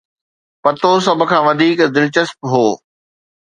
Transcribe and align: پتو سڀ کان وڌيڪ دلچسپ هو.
پتو 0.63 0.91
سڀ 1.05 1.19
کان 1.29 1.41
وڌيڪ 1.47 1.79
دلچسپ 1.95 2.39
هو. 2.51 2.65